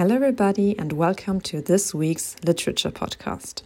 [0.00, 3.60] Hello, everybody, and welcome to this week's literature podcast.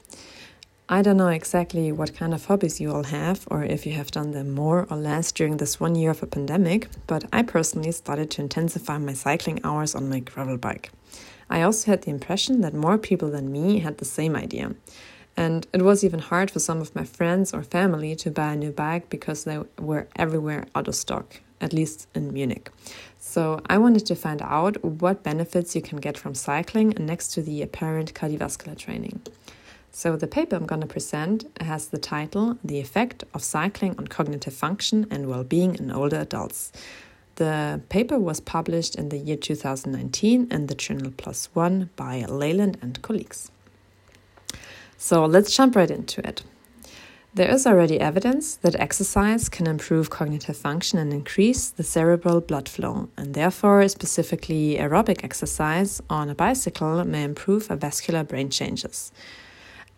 [0.88, 4.10] I don't know exactly what kind of hobbies you all have, or if you have
[4.10, 7.92] done them more or less during this one year of a pandemic, but I personally
[7.92, 10.90] started to intensify my cycling hours on my gravel bike.
[11.48, 14.74] I also had the impression that more people than me had the same idea.
[15.36, 18.56] And it was even hard for some of my friends or family to buy a
[18.56, 22.70] new bike because they were everywhere out of stock, at least in Munich.
[23.18, 27.42] So I wanted to find out what benefits you can get from cycling next to
[27.42, 29.22] the apparent cardiovascular training.
[29.90, 34.08] So the paper I'm going to present has the title The Effect of Cycling on
[34.08, 36.72] Cognitive Function and Well-being in Older Adults.
[37.36, 41.12] The paper was published in the year 2019 in the journal
[41.54, 43.50] ONE by Leyland and colleagues.
[45.04, 46.42] So let's jump right into it.
[47.34, 52.70] There is already evidence that exercise can improve cognitive function and increase the cerebral blood
[52.70, 59.12] flow, and therefore, specifically aerobic exercise on a bicycle may improve vascular brain changes.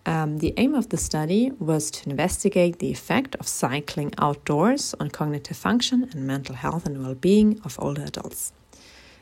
[0.07, 5.11] Um, the aim of the study was to investigate the effect of cycling outdoors on
[5.11, 8.53] cognitive function and mental health and well being of older adults.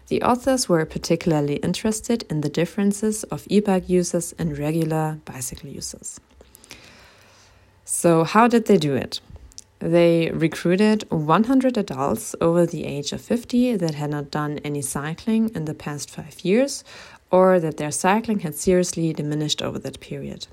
[0.09, 5.71] The authors were particularly interested in the differences of e bike users and regular bicycle
[5.71, 6.21] users.
[7.85, 9.21] So, how did they do it?
[9.79, 15.51] They recruited 100 adults over the age of 50 that had not done any cycling
[15.55, 16.85] in the past five years
[17.31, 20.47] or that their cycling had seriously diminished over that period.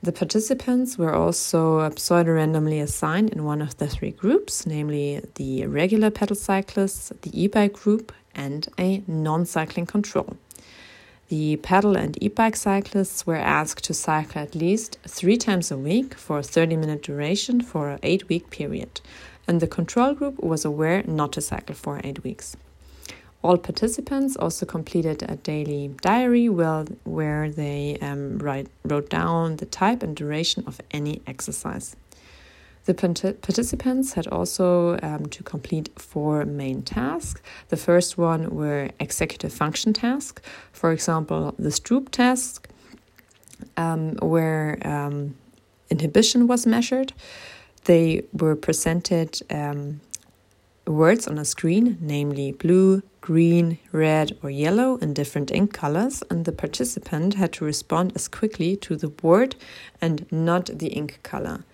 [0.00, 5.66] The participants were also pseudo randomly assigned in one of the three groups, namely the
[5.66, 10.36] regular pedal cyclists, the e bike group, and a non cycling control.
[11.30, 15.76] The pedal and e bike cyclists were asked to cycle at least three times a
[15.76, 19.00] week for a 30 minute duration for an eight week period,
[19.48, 22.56] and the control group was aware not to cycle for eight weeks.
[23.42, 30.02] All participants also completed a daily diary where they um, write, wrote down the type
[30.02, 31.94] and duration of any exercise.
[32.86, 37.42] The participants had also um, to complete four main tasks.
[37.68, 42.66] The first one were executive function tasks, for example, the Stroop task,
[43.76, 45.36] um, where um,
[45.90, 47.12] inhibition was measured.
[47.84, 50.00] They were presented um,
[50.92, 56.44] words on a screen, namely blue, green, red, or yellow in different ink colors, and
[56.44, 59.56] the participant had to respond as quickly to the word
[60.00, 61.64] and not the ink color.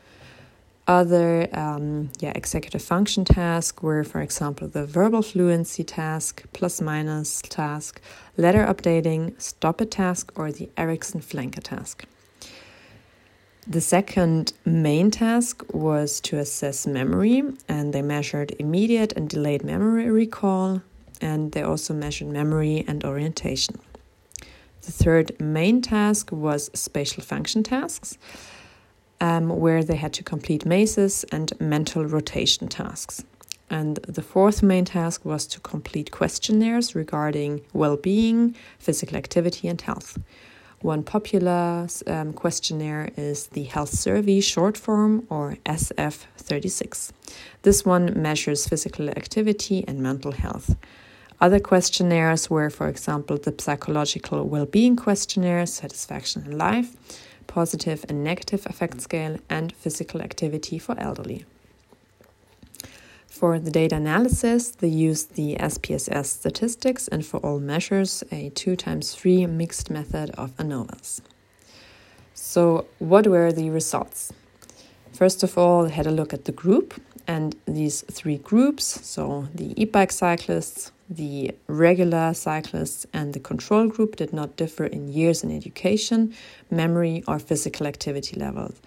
[0.87, 7.41] Other um, yeah, executive function tasks were, for example, the verbal fluency task, plus minus
[7.43, 8.03] task,
[8.37, 12.05] letter updating, stop a task, or the Eriksen Flanker task.
[13.67, 20.11] The second main task was to assess memory, and they measured immediate and delayed memory
[20.11, 20.83] recall,
[21.23, 23.81] and they also measured memory and orientation.
[24.83, 28.19] The third main task was spatial function tasks
[29.19, 33.25] um, where they had to complete mazes and mental rotation tasks.
[33.71, 39.81] And the fourth main task was to complete questionnaires regarding well being, physical activity, and
[39.81, 40.19] health.
[40.84, 47.11] One popular um, questionnaire is the Health Survey short form or SF36.
[47.62, 50.77] This one measures physical activity and mental health.
[51.41, 56.94] Other questionnaires were, for example, the Psychological Well Being Questionnaire, Satisfaction in Life,
[57.47, 61.47] positive and negative affect scale, and physical activity for elderly.
[63.34, 68.77] For the data analysis, they used the SPSS statistics and for all measures, a 2
[68.77, 71.21] times 3 mixed method of ANOVAs.
[72.33, 74.33] So, what were the results?
[75.12, 76.94] First of all, they had a look at the group
[77.27, 83.89] and these three groups so the e bike cyclists, the regular cyclists and the control
[83.89, 86.33] group did not differ in years in education,
[86.71, 88.81] memory, or physical activity levels.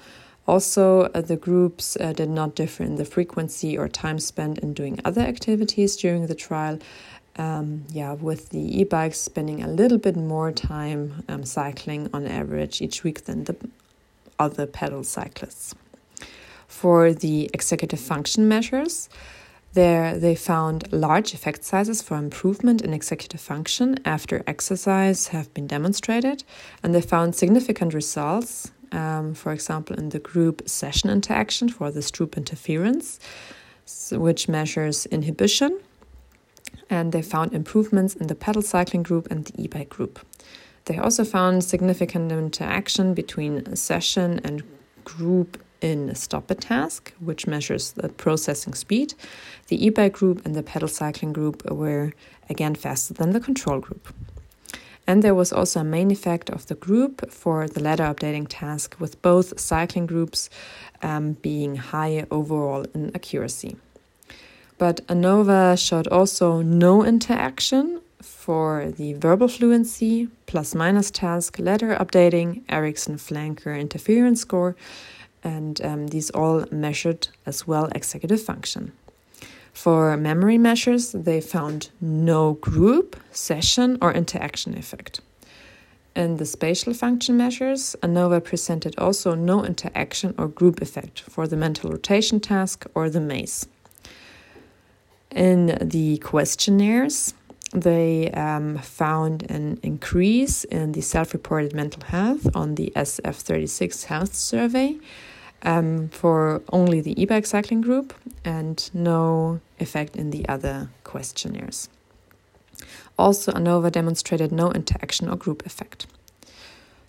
[0.47, 4.73] Also, uh, the groups uh, did not differ in the frequency or time spent in
[4.73, 6.79] doing other activities during the trial.
[7.35, 12.25] Um, yeah, with the e bikes spending a little bit more time um, cycling on
[12.25, 13.55] average each week than the
[14.39, 15.75] other pedal cyclists.
[16.67, 19.09] For the executive function measures,
[19.73, 25.67] there, they found large effect sizes for improvement in executive function after exercise have been
[25.67, 26.43] demonstrated,
[26.81, 32.01] and they found significant results, um, for example, in the group session interaction for the
[32.01, 33.19] Stroop interference,
[34.11, 35.79] which measures inhibition,
[36.89, 40.19] and they found improvements in the pedal cycling group and the e bike group.
[40.85, 44.63] They also found significant interaction between session and
[45.03, 49.13] group in Stop It task, which measures the processing speed.
[49.67, 52.13] The e bike group and the pedal cycling group were
[52.49, 54.13] again faster than the control group.
[55.07, 58.95] And there was also a main effect of the group for the letter updating task,
[58.99, 60.49] with both cycling groups
[61.01, 63.77] um, being high overall in accuracy.
[64.77, 72.63] But ANOVA showed also no interaction for the verbal fluency, plus minus task, letter updating,
[72.69, 74.75] Eriksen flanker interference score,
[75.43, 78.91] and um, these all measured as well executive function.
[79.77, 85.21] For memory measures, they found no group, session, or interaction effect.
[86.15, 91.55] In the spatial function measures, ANOVA presented also no interaction or group effect for the
[91.55, 93.67] mental rotation task or the maze.
[95.29, 97.35] In the questionnaires,
[97.71, 104.33] they um, found an increase in the self reported mental health on the SF36 health
[104.33, 104.97] survey
[105.63, 108.13] um, for only the e bike cycling group
[108.43, 111.89] and no effect in the other questionnaires.
[113.17, 116.05] Also, ANOVA demonstrated no interaction or group effect.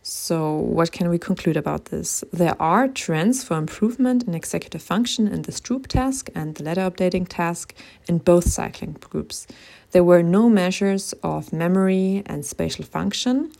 [0.02, 2.24] So, what can we conclude about this?
[2.32, 6.80] There are trends for improvement in executive function in the Stroop task and the letter
[6.80, 7.74] updating task
[8.06, 9.46] in both cycling groups.
[9.90, 13.52] There were no measures of memory and spatial function,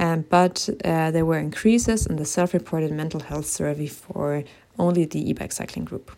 [0.00, 4.42] um, but uh, there were increases in the self reported mental health survey for
[4.78, 6.10] only the e bike cycling group.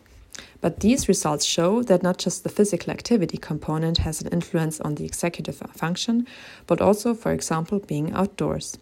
[0.60, 4.94] But these results show that not just the physical activity component has an influence on
[4.94, 6.28] the executive function,
[6.68, 8.78] but also, for example, being outdoors.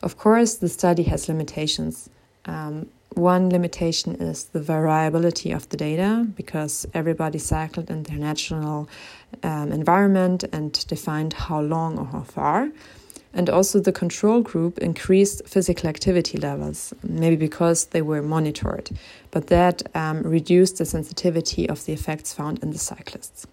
[0.00, 2.08] Of course, the study has limitations.
[2.44, 8.88] Um, one limitation is the variability of the data because everybody cycled in their natural
[9.42, 12.70] um, environment and defined how long or how far.
[13.36, 18.88] And also, the control group increased physical activity levels, maybe because they were monitored,
[19.30, 23.46] but that um, reduced the sensitivity of the effects found in the cyclists.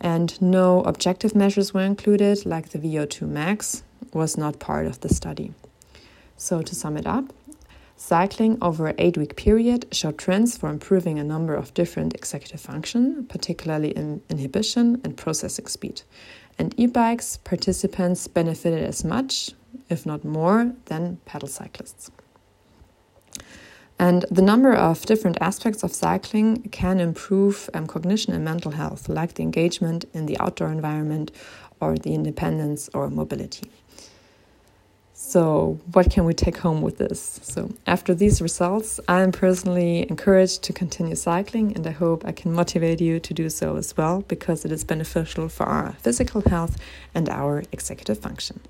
[0.00, 3.82] And no objective measures were included, like the VO2 max
[4.14, 5.52] was not part of the study.
[6.38, 7.26] So, to sum it up,
[8.04, 12.60] cycling over an eight week period showed trends for improving a number of different executive
[12.60, 16.02] functions, particularly in inhibition and processing speed.
[16.58, 19.52] And e bikes participants benefited as much,
[19.88, 22.10] if not more, than pedal cyclists.
[23.98, 26.48] And the number of different aspects of cycling
[26.80, 31.30] can improve um, cognition and mental health, like the engagement in the outdoor environment
[31.80, 33.70] or the independence or mobility.
[35.26, 37.40] So, what can we take home with this?
[37.42, 42.32] So, after these results, I am personally encouraged to continue cycling, and I hope I
[42.32, 46.42] can motivate you to do so as well because it is beneficial for our physical
[46.42, 46.76] health
[47.14, 48.60] and our executive function.